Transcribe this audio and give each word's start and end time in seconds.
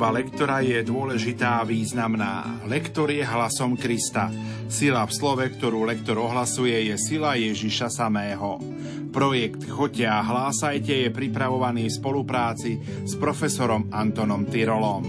Služba 0.00 0.16
lektora 0.16 0.64
je 0.64 0.80
dôležitá 0.80 1.60
a 1.60 1.68
významná. 1.68 2.64
Lektor 2.64 3.12
je 3.12 3.20
hlasom 3.20 3.76
Krista. 3.76 4.32
Sila 4.64 5.04
v 5.04 5.12
slove, 5.12 5.44
ktorú 5.44 5.84
lektor 5.84 6.16
ohlasuje, 6.16 6.88
je 6.88 6.96
sila 6.96 7.36
Ježiša 7.36 7.92
samého. 7.92 8.56
Projekt 9.12 9.68
Choďte 9.68 10.08
a 10.08 10.24
hlásajte 10.24 11.04
je 11.04 11.12
pripravovaný 11.12 11.92
v 11.92 11.96
spolupráci 12.00 12.80
s 12.80 13.12
profesorom 13.20 13.92
Antonom 13.92 14.48
Tyrolom. 14.48 15.04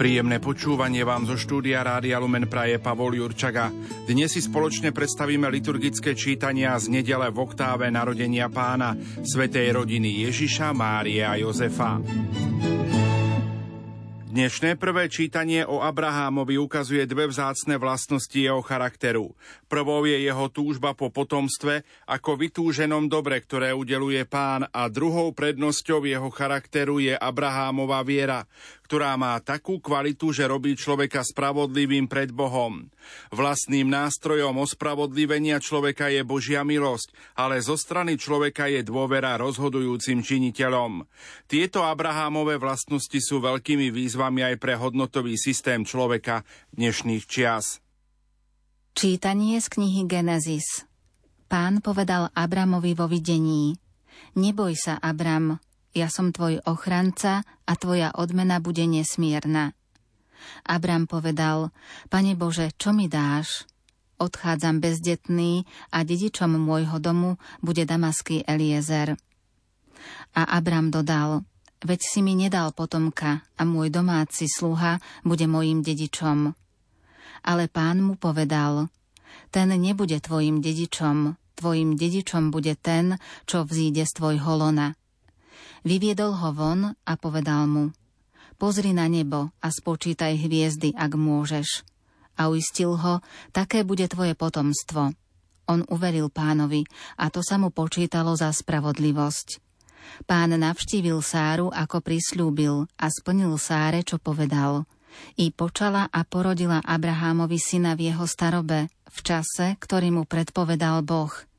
Príjemné 0.00 0.40
počúvanie 0.40 1.04
vám 1.04 1.28
zo 1.28 1.36
štúdia 1.36 1.84
Rádia 1.84 2.16
Lumen 2.16 2.48
praje 2.48 2.80
Pavol 2.80 3.20
Jurčaga. 3.20 3.68
Dnes 4.08 4.32
si 4.32 4.40
spoločne 4.40 4.96
predstavíme 4.96 5.44
liturgické 5.52 6.16
čítania 6.16 6.72
z 6.80 6.88
nedele 6.88 7.28
v 7.28 7.36
oktáve 7.36 7.84
narodenia 7.92 8.48
pána, 8.48 8.96
svetej 9.20 9.76
rodiny 9.76 10.24
Ježiša, 10.24 10.72
Márie 10.72 11.20
a 11.20 11.36
Jozefa. 11.36 12.00
Dnešné 14.30 14.78
prvé 14.78 15.10
čítanie 15.10 15.66
o 15.66 15.82
Abrahámovi 15.82 16.54
ukazuje 16.54 17.02
dve 17.02 17.26
vzácne 17.26 17.76
vlastnosti 17.76 18.38
jeho 18.38 18.62
charakteru. 18.62 19.34
Prvou 19.66 20.06
je 20.06 20.22
jeho 20.22 20.46
túžba 20.48 20.94
po 20.94 21.10
potomstve 21.10 21.82
ako 22.06 22.38
vytúženom 22.38 23.10
dobre, 23.10 23.42
ktoré 23.42 23.74
udeluje 23.74 24.22
pán 24.30 24.70
a 24.70 24.86
druhou 24.86 25.34
prednosťou 25.34 26.06
jeho 26.06 26.30
charakteru 26.30 27.02
je 27.02 27.18
Abrahámova 27.18 28.06
viera, 28.06 28.46
ktorá 28.90 29.14
má 29.14 29.38
takú 29.38 29.78
kvalitu, 29.78 30.34
že 30.34 30.50
robí 30.50 30.74
človeka 30.74 31.22
spravodlivým 31.22 32.10
pred 32.10 32.34
Bohom. 32.34 32.90
Vlastným 33.30 33.86
nástrojom 33.86 34.58
ospravodlivenia 34.58 35.62
človeka 35.62 36.10
je 36.10 36.26
Božia 36.26 36.66
milosť, 36.66 37.14
ale 37.38 37.62
zo 37.62 37.78
strany 37.78 38.18
človeka 38.18 38.66
je 38.66 38.82
dôvera 38.82 39.38
rozhodujúcim 39.38 40.26
činiteľom. 40.26 41.06
Tieto 41.46 41.86
Abrahámové 41.86 42.58
vlastnosti 42.58 43.14
sú 43.22 43.38
veľkými 43.38 43.94
výzvami 43.94 44.42
aj 44.42 44.54
pre 44.58 44.74
hodnotový 44.74 45.38
systém 45.38 45.86
človeka 45.86 46.42
dnešných 46.74 47.30
čias. 47.30 47.78
Čítanie 48.98 49.62
z 49.62 49.70
knihy 49.70 50.02
Genesis 50.10 50.82
Pán 51.46 51.78
povedal 51.78 52.34
Abramovi 52.34 52.98
vo 52.98 53.06
videní 53.06 53.78
Neboj 54.34 54.74
sa, 54.74 54.98
Abram, 54.98 55.62
ja 55.90 56.06
som 56.06 56.30
tvoj 56.30 56.62
ochranca 56.66 57.42
a 57.66 57.72
tvoja 57.74 58.14
odmena 58.14 58.62
bude 58.62 58.86
nesmierna. 58.86 59.74
Abram 60.64 61.04
povedal, 61.04 61.74
Pane 62.08 62.32
Bože, 62.38 62.72
čo 62.78 62.96
mi 62.96 63.10
dáš? 63.10 63.68
Odchádzam 64.20 64.84
bezdetný 64.84 65.64
a 65.92 66.04
dedičom 66.04 66.60
môjho 66.60 67.00
domu 67.00 67.40
bude 67.64 67.88
damaský 67.88 68.44
Eliezer. 68.44 69.16
A 70.36 70.42
Abram 70.44 70.92
dodal, 70.92 71.44
veď 71.80 72.00
si 72.04 72.20
mi 72.20 72.36
nedal 72.36 72.72
potomka 72.76 73.44
a 73.56 73.62
môj 73.64 73.88
domáci 73.88 74.44
sluha 74.48 75.00
bude 75.24 75.48
mojim 75.48 75.80
dedičom. 75.80 76.52
Ale 77.40 77.72
pán 77.72 78.04
mu 78.04 78.20
povedal, 78.20 78.92
ten 79.48 79.72
nebude 79.72 80.20
tvojim 80.20 80.60
dedičom, 80.60 81.40
tvojim 81.56 81.96
dedičom 81.96 82.52
bude 82.52 82.76
ten, 82.76 83.16
čo 83.48 83.64
vzíde 83.64 84.04
z 84.04 84.12
tvojho 84.12 84.52
lona. 84.60 85.00
Vyviedol 85.80 86.36
ho 86.36 86.50
von 86.52 86.92
a 86.92 87.12
povedal 87.16 87.64
mu, 87.64 87.88
pozri 88.60 88.92
na 88.92 89.08
nebo 89.08 89.48
a 89.64 89.68
spočítaj 89.72 90.36
hviezdy, 90.36 90.92
ak 90.92 91.16
môžeš. 91.16 91.88
A 92.36 92.52
uistil 92.52 92.92
ho, 93.00 93.24
také 93.52 93.80
bude 93.80 94.04
tvoje 94.04 94.36
potomstvo. 94.36 95.16
On 95.70 95.80
uveril 95.88 96.28
pánovi 96.28 96.84
a 97.16 97.32
to 97.32 97.40
sa 97.40 97.56
mu 97.56 97.72
počítalo 97.72 98.36
za 98.36 98.52
spravodlivosť. 98.52 99.60
Pán 100.28 100.52
navštívil 100.52 101.20
Sáru, 101.24 101.72
ako 101.72 102.04
prislúbil 102.04 102.84
a 103.00 103.06
splnil 103.08 103.56
Sáre, 103.56 104.04
čo 104.04 104.20
povedal. 104.20 104.84
I 105.40 105.48
počala 105.52 106.08
a 106.12 106.24
porodila 106.28 106.84
Abrahámovi 106.84 107.56
syna 107.56 107.96
v 107.96 108.12
jeho 108.12 108.24
starobe, 108.28 108.92
v 109.08 109.18
čase, 109.24 109.80
ktorý 109.80 110.12
mu 110.12 110.22
predpovedal 110.28 111.00
Boh– 111.04 111.32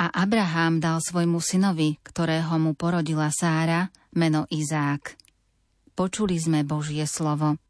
a 0.00 0.10
Abraham 0.10 0.80
dal 0.80 0.98
svojmu 0.98 1.38
synovi, 1.38 2.00
ktorého 2.00 2.56
mu 2.58 2.72
porodila 2.72 3.28
Sára, 3.28 3.92
meno 4.16 4.48
Izák. 4.48 5.14
Počuli 5.92 6.40
sme 6.40 6.64
Božie 6.64 7.04
slovo. 7.04 7.60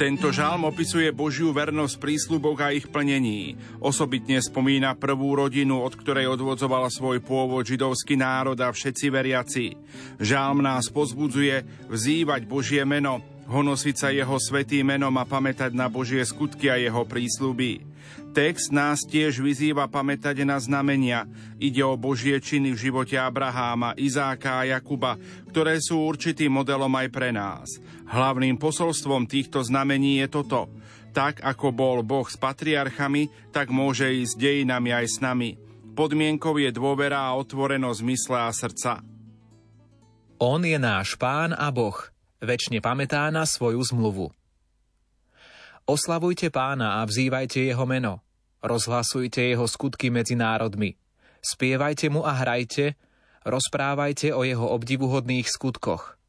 Tento 0.00 0.32
žalm 0.32 0.64
opisuje 0.64 1.12
Božiu 1.12 1.52
vernosť 1.52 2.00
prísľuboch 2.00 2.56
a 2.64 2.72
ich 2.72 2.88
plnení. 2.88 3.60
Osobitne 3.84 4.40
spomína 4.40 4.96
prvú 4.96 5.36
rodinu, 5.36 5.84
od 5.84 5.92
ktorej 5.92 6.24
odvodzoval 6.24 6.88
svoj 6.88 7.20
pôvod 7.20 7.68
židovský 7.68 8.16
národ 8.16 8.56
a 8.64 8.72
všetci 8.72 9.06
veriaci. 9.12 9.76
Žalm 10.16 10.64
nás 10.64 10.88
pozbudzuje 10.88 11.84
vzývať 11.92 12.48
Božie 12.48 12.80
meno, 12.88 13.20
honosiť 13.50 13.96
sa 13.98 14.08
jeho 14.14 14.38
svetým 14.38 14.86
menom 14.86 15.12
a 15.18 15.26
pamätať 15.26 15.74
na 15.74 15.90
Božie 15.90 16.22
skutky 16.22 16.70
a 16.70 16.78
jeho 16.78 17.02
prísľuby. 17.02 17.82
Text 18.30 18.70
nás 18.70 19.02
tiež 19.02 19.42
vyzýva 19.42 19.90
pamätať 19.90 20.46
na 20.46 20.54
znamenia. 20.62 21.26
Ide 21.58 21.82
o 21.82 21.98
Božie 21.98 22.38
činy 22.38 22.70
v 22.78 22.78
živote 22.78 23.18
Abraháma, 23.18 23.98
Izáka 23.98 24.62
a 24.62 24.70
Jakuba, 24.70 25.18
ktoré 25.50 25.82
sú 25.82 26.06
určitým 26.06 26.54
modelom 26.54 26.94
aj 26.94 27.08
pre 27.10 27.34
nás. 27.34 27.66
Hlavným 28.06 28.54
posolstvom 28.54 29.26
týchto 29.26 29.66
znamení 29.66 30.22
je 30.22 30.30
toto. 30.30 30.70
Tak 31.10 31.42
ako 31.42 31.74
bol 31.74 32.06
Boh 32.06 32.22
s 32.22 32.38
patriarchami, 32.38 33.50
tak 33.50 33.74
môže 33.74 34.06
ísť 34.06 34.38
dejinami 34.38 34.94
aj 34.94 35.06
s 35.10 35.16
nami. 35.18 35.58
Podmienkou 35.98 36.54
je 36.54 36.70
dôvera 36.70 37.26
a 37.26 37.34
otvorenosť 37.34 38.00
mysle 38.06 38.38
a 38.38 38.50
srdca. 38.54 39.02
On 40.38 40.62
je 40.62 40.78
náš 40.78 41.18
pán 41.18 41.50
a 41.50 41.66
Boh, 41.74 41.98
väčšine 42.40 42.80
pamätá 42.80 43.28
na 43.28 43.44
svoju 43.44 43.80
zmluvu. 43.80 44.32
Oslavujte 45.88 46.52
pána 46.52 47.00
a 47.00 47.06
vzývajte 47.08 47.64
jeho 47.64 47.84
meno. 47.88 48.20
Rozhlasujte 48.60 49.40
jeho 49.40 49.64
skutky 49.64 50.12
medzi 50.12 50.36
národmi. 50.36 50.94
Spievajte 51.40 52.12
mu 52.12 52.20
a 52.28 52.36
hrajte, 52.36 52.92
rozprávajte 53.48 54.36
o 54.36 54.44
jeho 54.44 54.68
obdivuhodných 54.76 55.48
skutkoch. 55.48 56.20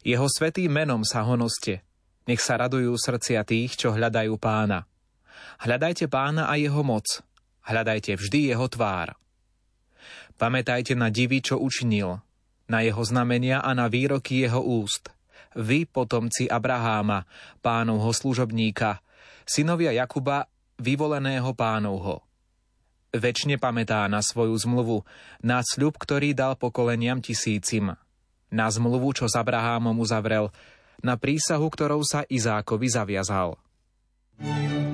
Jeho 0.00 0.24
svetým 0.24 0.72
menom 0.72 1.04
sa 1.04 1.20
honoste. 1.20 1.84
Nech 2.24 2.40
sa 2.40 2.56
radujú 2.56 2.96
srdcia 2.96 3.44
tých, 3.44 3.76
čo 3.76 3.92
hľadajú 3.92 4.36
pána. 4.40 4.88
Hľadajte 5.60 6.08
pána 6.08 6.48
a 6.48 6.56
jeho 6.56 6.80
moc. 6.80 7.20
Hľadajte 7.68 8.16
vždy 8.16 8.56
jeho 8.56 8.64
tvár. 8.68 9.12
Pamätajte 10.40 10.96
na 10.96 11.12
divy, 11.12 11.44
čo 11.44 11.60
učinil, 11.60 12.24
na 12.68 12.84
jeho 12.84 13.00
znamenia 13.00 13.64
a 13.64 13.72
na 13.72 13.88
výroky 13.88 14.44
jeho 14.44 14.60
úst. 14.60 15.08
Vy, 15.56 15.88
potomci 15.88 16.46
Abraháma, 16.46 17.24
pánovho 17.64 18.12
služobníka, 18.12 19.00
synovia 19.48 19.96
Jakuba, 19.96 20.46
vyvoleného 20.78 21.50
pánovho. 21.56 22.22
Večne 23.08 23.56
pamätá 23.56 24.04
na 24.06 24.20
svoju 24.20 24.52
zmluvu, 24.52 25.02
na 25.40 25.64
sľub, 25.64 25.96
ktorý 25.96 26.36
dal 26.36 26.60
pokoleniam 26.60 27.24
tisícim, 27.24 27.96
na 28.52 28.66
zmluvu, 28.68 29.16
čo 29.16 29.24
s 29.24 29.34
Abrahámom 29.34 29.96
uzavrel, 29.96 30.52
na 31.00 31.16
prísahu, 31.16 31.66
ktorou 31.72 32.04
sa 32.04 32.28
Izákovi 32.28 32.88
zaviazal. 32.92 33.56
thank 34.38 34.70
you 34.70 34.87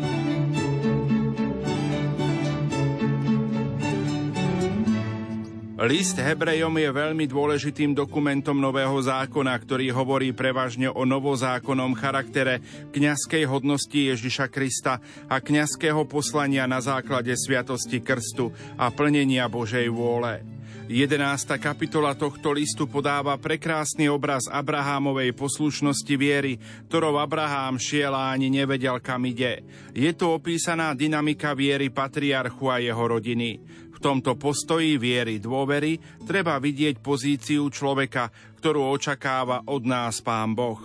List 5.75 6.23
Hebrejom 6.23 6.71
je 6.79 6.87
veľmi 6.87 7.27
dôležitým 7.27 7.99
dokumentom 7.99 8.55
Nového 8.55 8.95
zákona, 8.95 9.51
ktorý 9.59 9.91
hovorí 9.91 10.31
prevažne 10.31 10.87
o 10.87 11.03
novozákonnom 11.03 11.99
charaktere 11.99 12.63
kňazskej 12.95 13.43
hodnosti 13.43 13.99
Ježiša 14.15 14.55
Krista 14.55 15.03
a 15.27 15.43
kňazského 15.43 16.07
poslania 16.07 16.71
na 16.71 16.79
základe 16.79 17.35
sviatosti 17.35 17.99
krstu 17.99 18.55
a 18.79 18.87
plnenia 18.95 19.51
Božej 19.51 19.91
vôle. 19.91 20.47
11. 20.87 21.17
kapitola 21.59 22.13
tohto 22.15 22.53
listu 22.53 22.85
podáva 22.85 23.35
prekrásny 23.41 24.07
obraz 24.07 24.45
Abrahámovej 24.53 25.33
poslušnosti 25.35 26.15
viery, 26.15 26.61
ktorou 26.87 27.19
Abrahám 27.19 27.81
šiel 27.81 28.13
a 28.13 28.31
ani 28.31 28.47
nevedel, 28.53 29.01
kam 29.01 29.25
ide. 29.25 29.65
Je 29.97 30.13
tu 30.13 30.29
opísaná 30.29 30.93
dynamika 30.93 31.57
viery 31.57 31.89
patriarchu 31.89 32.69
a 32.69 32.85
jeho 32.85 33.01
rodiny 33.01 33.59
tomto 34.05 34.37
postoji 34.37 35.01
viery 35.01 35.41
dôvery 35.41 35.97
treba 36.29 36.61
vidieť 36.61 37.01
pozíciu 37.01 37.73
človeka, 37.73 38.29
ktorú 38.61 38.93
očakáva 38.93 39.65
od 39.65 39.89
nás 39.89 40.21
Pán 40.21 40.53
Boh. 40.53 40.77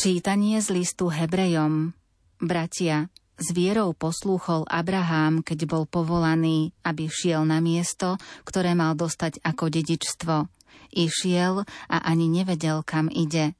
Čítanie 0.00 0.56
z 0.64 0.80
listu 0.80 1.12
Hebrejom 1.12 1.92
Bratia, 2.40 3.12
s 3.36 3.52
vierou 3.52 3.92
poslúchol 3.92 4.64
Abrahám, 4.64 5.44
keď 5.44 5.68
bol 5.68 5.84
povolaný, 5.84 6.72
aby 6.88 7.04
šiel 7.04 7.44
na 7.44 7.60
miesto, 7.60 8.16
ktoré 8.48 8.72
mal 8.72 8.96
dostať 8.96 9.44
ako 9.44 9.68
dedičstvo. 9.68 10.48
Išiel 10.96 11.68
a 11.68 11.96
ani 12.00 12.32
nevedel, 12.32 12.80
kam 12.80 13.12
ide. 13.12 13.52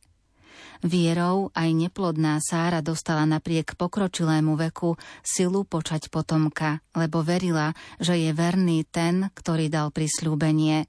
Vierou 0.81 1.53
aj 1.53 1.69
neplodná 1.77 2.41
Sára 2.41 2.81
dostala 2.81 3.29
napriek 3.29 3.77
pokročilému 3.77 4.57
veku 4.57 4.97
silu 5.21 5.69
počať 5.69 6.09
potomka, 6.09 6.81
lebo 6.97 7.21
verila, 7.21 7.77
že 8.01 8.17
je 8.17 8.31
verný 8.33 8.89
ten, 8.89 9.29
ktorý 9.37 9.69
dal 9.69 9.93
prisľúbenie. 9.93 10.89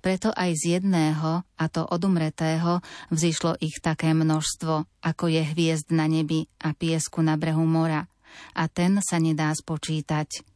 Preto 0.00 0.32
aj 0.32 0.56
z 0.56 0.80
jedného, 0.80 1.44
a 1.44 1.64
to 1.68 1.84
odumretého, 1.84 2.80
vzýšlo 3.12 3.60
ich 3.60 3.76
také 3.84 4.16
množstvo, 4.16 5.04
ako 5.04 5.24
je 5.28 5.42
hviezd 5.52 5.92
na 5.92 6.08
nebi 6.08 6.48
a 6.64 6.72
piesku 6.72 7.20
na 7.20 7.36
brehu 7.36 7.64
mora. 7.68 8.08
A 8.56 8.68
ten 8.68 9.00
sa 9.04 9.20
nedá 9.20 9.52
spočítať. 9.52 10.55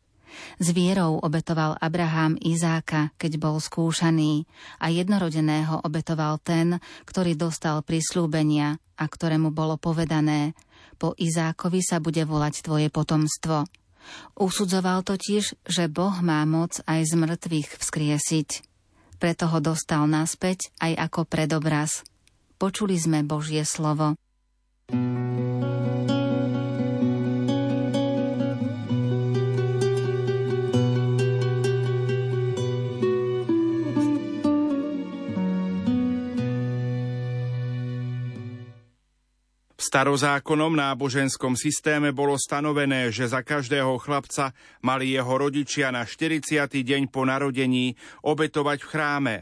S 0.59 0.73
vierou 0.73 1.19
obetoval 1.21 1.79
Abraham 1.81 2.37
Izáka, 2.41 3.13
keď 3.17 3.41
bol 3.41 3.57
skúšaný, 3.59 4.47
a 4.79 4.93
jednorodeného 4.93 5.83
obetoval 5.83 6.39
ten, 6.41 6.79
ktorý 7.07 7.37
dostal 7.37 7.83
prislúbenia 7.85 8.79
a 9.01 9.05
ktorému 9.09 9.51
bolo 9.51 9.81
povedané, 9.81 10.53
po 11.01 11.17
Izákovi 11.17 11.81
sa 11.81 11.97
bude 11.97 12.21
volať 12.29 12.61
tvoje 12.61 12.93
potomstvo. 12.93 13.65
Usudzoval 14.37 15.01
totiž, 15.05 15.65
že 15.65 15.85
Boh 15.89 16.17
má 16.21 16.45
moc 16.45 16.81
aj 16.85 17.09
z 17.09 17.13
mŕtvych 17.17 17.81
vzkriesiť. 17.81 18.49
Preto 19.21 19.49
ho 19.53 19.59
dostal 19.61 20.09
naspäť 20.09 20.73
aj 20.81 20.97
ako 21.09 21.29
predobraz. 21.29 22.05
Počuli 22.61 22.97
sme 22.97 23.25
Božie 23.25 23.65
slovo. 23.65 24.17
thank 24.91 25.65
you 25.65 25.80
starozákonnom 39.81 40.77
náboženskom 40.77 41.57
systéme 41.57 42.13
bolo 42.13 42.37
stanovené, 42.37 43.09
že 43.09 43.33
za 43.33 43.41
každého 43.41 43.97
chlapca 43.97 44.53
mali 44.85 45.17
jeho 45.17 45.33
rodičia 45.33 45.89
na 45.89 46.05
40. 46.05 46.69
deň 46.69 47.09
po 47.09 47.25
narodení 47.25 47.97
obetovať 48.21 48.79
v 48.85 48.91
chráme. 48.93 49.37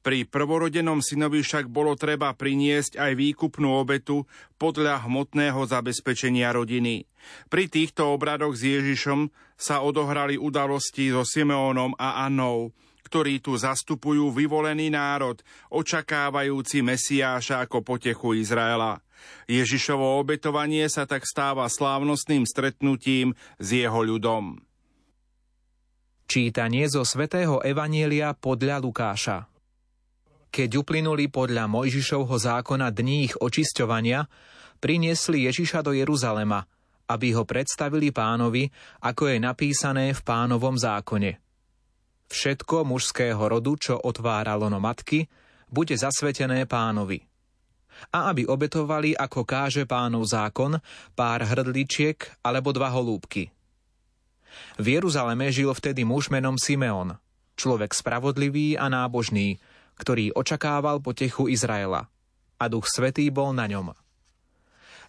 Pri 0.00 0.24
prvorodenom 0.24 1.04
synovi 1.04 1.44
však 1.44 1.68
bolo 1.68 1.92
treba 1.92 2.32
priniesť 2.32 2.96
aj 2.96 3.12
výkupnú 3.20 3.68
obetu 3.76 4.24
podľa 4.56 5.04
hmotného 5.04 5.60
zabezpečenia 5.68 6.52
rodiny. 6.56 7.04
Pri 7.52 7.68
týchto 7.68 8.08
obradoch 8.16 8.56
s 8.56 8.64
Ježišom 8.64 9.28
sa 9.60 9.84
odohrali 9.84 10.40
udalosti 10.40 11.12
so 11.12 11.20
Simeónom 11.20 11.92
a 12.00 12.24
Annou, 12.24 12.72
ktorí 13.04 13.44
tu 13.44 13.60
zastupujú 13.60 14.32
vyvolený 14.32 14.88
národ, 14.88 15.36
očakávajúci 15.68 16.80
Mesiáša 16.80 17.68
ako 17.68 17.84
potechu 17.84 18.40
Izraela. 18.40 19.04
Ježišovo 19.50 20.22
obetovanie 20.22 20.86
sa 20.86 21.08
tak 21.08 21.26
stáva 21.26 21.66
slávnostným 21.66 22.46
stretnutím 22.46 23.34
s 23.58 23.68
jeho 23.74 24.00
ľudom. 24.06 24.62
Čítanie 26.30 26.86
zo 26.86 27.02
svätého 27.02 27.58
Evanielia 27.58 28.30
podľa 28.38 28.78
Lukáša 28.78 29.50
Keď 30.54 30.70
uplynuli 30.78 31.26
podľa 31.26 31.66
Mojžišovho 31.66 32.38
zákona 32.38 32.94
dní 32.94 33.26
ich 33.26 33.34
očisťovania, 33.34 34.30
priniesli 34.78 35.50
Ježiša 35.50 35.82
do 35.82 35.90
Jeruzalema, 35.90 36.62
aby 37.10 37.34
ho 37.34 37.42
predstavili 37.42 38.14
pánovi, 38.14 38.70
ako 39.02 39.34
je 39.34 39.36
napísané 39.42 40.14
v 40.14 40.20
pánovom 40.22 40.78
zákone. 40.78 41.42
Všetko 42.30 42.86
mužského 42.86 43.42
rodu, 43.42 43.74
čo 43.74 43.98
otváralo 43.98 44.70
no 44.70 44.78
matky, 44.78 45.26
bude 45.66 45.98
zasvetené 45.98 46.70
pánovi 46.70 47.29
a 48.08 48.32
aby 48.32 48.48
obetovali, 48.48 49.12
ako 49.12 49.44
káže 49.44 49.84
pánov 49.84 50.24
zákon, 50.24 50.80
pár 51.12 51.44
hrdličiek 51.44 52.16
alebo 52.40 52.72
dva 52.72 52.88
holúbky. 52.88 53.52
V 54.80 54.86
Jeruzaleme 54.96 55.52
žil 55.52 55.70
vtedy 55.70 56.02
muž 56.02 56.32
menom 56.32 56.56
Simeon, 56.56 57.20
človek 57.54 57.92
spravodlivý 57.92 58.80
a 58.80 58.88
nábožný, 58.88 59.60
ktorý 60.00 60.32
očakával 60.32 61.04
potechu 61.04 61.46
Izraela. 61.46 62.08
A 62.60 62.64
duch 62.68 62.88
svetý 62.88 63.28
bol 63.32 63.56
na 63.56 63.64
ňom. 63.68 63.96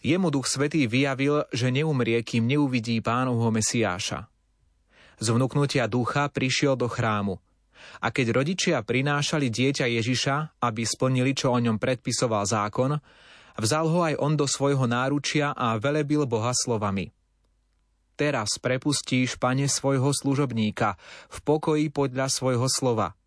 Jemu 0.01 0.27
duch 0.31 0.47
svetý 0.47 0.87
vyjavil, 0.87 1.45
že 1.51 1.69
neumrie, 1.69 2.23
kým 2.23 2.47
neuvidí 2.47 2.99
pánovho 3.03 3.51
Mesiáša. 3.53 4.27
Z 5.21 5.27
vnúknutia 5.29 5.85
ducha 5.85 6.25
prišiel 6.31 6.73
do 6.73 6.89
chrámu– 6.89 7.37
a 8.01 8.07
keď 8.09 8.33
rodičia 8.35 8.77
prinášali 8.81 9.47
dieťa 9.49 9.85
Ježiša, 9.87 10.35
aby 10.63 10.83
splnili, 10.85 11.31
čo 11.35 11.53
o 11.53 11.59
ňom 11.59 11.77
predpisoval 11.77 12.43
zákon, 12.47 12.97
vzal 13.59 13.85
ho 13.89 13.99
aj 14.05 14.15
on 14.19 14.33
do 14.39 14.47
svojho 14.47 14.87
náručia 14.87 15.53
a 15.53 15.75
velebil 15.77 16.25
Boha 16.25 16.55
slovami. 16.55 17.11
Teraz 18.15 18.61
prepustíš, 18.61 19.39
pane, 19.41 19.65
svojho 19.65 20.13
služobníka 20.13 20.93
v 21.31 21.37
pokoji 21.41 21.89
podľa 21.89 22.29
svojho 22.29 22.69
slova, 22.69 23.17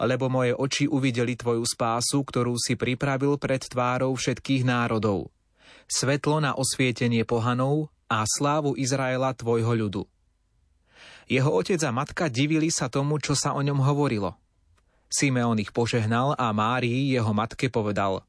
lebo 0.00 0.26
moje 0.26 0.56
oči 0.56 0.84
uvideli 0.90 1.38
tvoju 1.38 1.62
spásu, 1.62 2.26
ktorú 2.26 2.58
si 2.58 2.74
pripravil 2.74 3.38
pred 3.38 3.62
tvárou 3.62 4.16
všetkých 4.16 4.66
národov. 4.66 5.30
Svetlo 5.86 6.42
na 6.42 6.58
osvietenie 6.58 7.22
pohanov 7.22 7.94
a 8.10 8.26
slávu 8.26 8.74
Izraela 8.74 9.30
tvojho 9.34 9.74
ľudu. 9.86 10.02
Jeho 11.30 11.46
otec 11.54 11.78
a 11.86 11.94
matka 11.94 12.26
divili 12.26 12.74
sa 12.74 12.90
tomu, 12.90 13.22
čo 13.22 13.38
sa 13.38 13.54
o 13.54 13.62
ňom 13.62 13.78
hovorilo. 13.86 14.34
Simeon 15.06 15.62
ich 15.62 15.70
požehnal 15.70 16.34
a 16.34 16.50
Márii, 16.50 17.14
jeho 17.14 17.30
matke, 17.30 17.70
povedal 17.70 18.26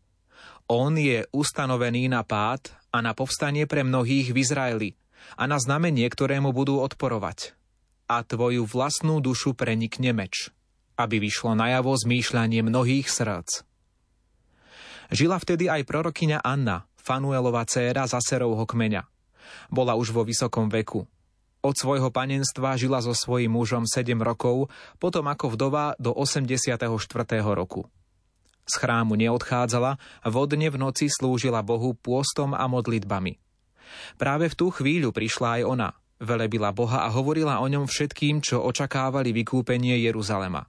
On 0.70 0.94
je 0.94 1.26
ustanovený 1.34 2.14
na 2.14 2.22
pád 2.22 2.70
a 2.94 3.02
na 3.02 3.18
povstanie 3.18 3.66
pre 3.66 3.82
mnohých 3.82 4.30
v 4.30 4.38
Izraeli 4.38 4.90
a 5.34 5.50
na 5.50 5.58
znamenie, 5.58 6.06
ktorému 6.06 6.54
budú 6.54 6.78
odporovať. 6.78 7.58
A 8.06 8.22
tvoju 8.22 8.70
vlastnú 8.70 9.18
dušu 9.18 9.58
prenikne 9.58 10.14
meč, 10.14 10.54
aby 10.94 11.18
vyšlo 11.18 11.58
najavo 11.58 11.98
zmýšľanie 11.98 12.62
mnohých 12.62 13.10
srdc. 13.10 13.66
Žila 15.10 15.42
vtedy 15.42 15.74
aj 15.74 15.90
prorokyňa 15.90 16.46
Anna, 16.46 16.86
Fanuelova 17.02 17.66
dcéra 17.66 18.06
Zaserovho 18.06 18.70
kmeňa. 18.70 19.10
Bola 19.74 19.98
už 19.98 20.14
vo 20.14 20.22
vysokom 20.22 20.70
veku, 20.70 21.10
od 21.62 21.78
svojho 21.78 22.10
panenstva 22.10 22.74
žila 22.78 23.00
so 23.02 23.14
svojím 23.14 23.54
mužom 23.54 23.86
7 23.86 24.18
rokov, 24.22 24.70
potom 24.98 25.30
ako 25.30 25.54
vdova 25.54 25.94
do 26.02 26.10
84. 26.14 26.82
roku. 27.54 27.86
Z 28.66 28.74
chrámu 28.78 29.18
neodchádzala, 29.18 29.98
vodne 30.30 30.70
v 30.70 30.78
noci 30.78 31.10
slúžila 31.10 31.62
Bohu 31.66 31.98
pôstom 31.98 32.54
a 32.54 32.66
modlitbami. 32.70 33.38
Práve 34.16 34.48
v 34.50 34.58
tú 34.58 34.68
chvíľu 34.72 35.12
prišla 35.12 35.62
aj 35.62 35.64
ona, 35.68 35.90
velebila 36.22 36.70
Boha 36.72 37.04
a 37.06 37.10
hovorila 37.10 37.60
o 37.60 37.68
ňom 37.68 37.90
všetkým, 37.90 38.40
čo 38.40 38.62
očakávali 38.62 39.34
vykúpenie 39.34 39.98
Jeruzalema. 40.06 40.64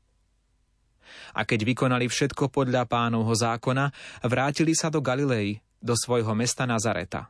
A 1.37 1.41
keď 1.45 1.65
vykonali 1.65 2.09
všetko 2.09 2.49
podľa 2.49 2.89
pánovho 2.89 3.33
zákona, 3.33 3.93
vrátili 4.25 4.73
sa 4.73 4.89
do 4.89 5.01
Galilei, 5.01 5.61
do 5.81 5.93
svojho 5.97 6.33
mesta 6.33 6.65
Nazareta. 6.65 7.29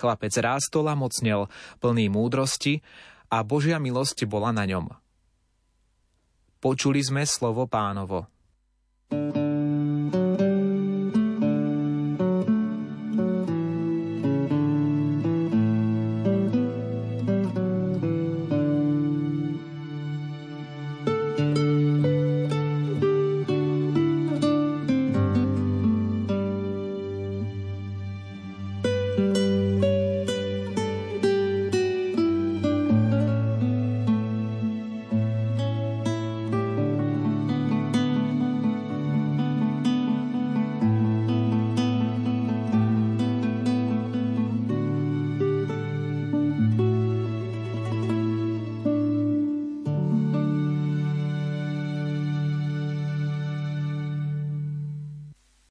Chlapec 0.00 0.32
rástol 0.40 0.88
a 0.88 0.96
mocnel, 0.96 1.52
plný 1.84 2.08
múdrosti 2.08 2.80
a 3.28 3.44
Božia 3.44 3.76
milosť 3.76 4.24
bola 4.24 4.48
na 4.48 4.64
ňom. 4.64 4.88
Počuli 6.64 7.04
sme 7.04 7.28
slovo 7.28 7.68
pánovo. 7.68 8.24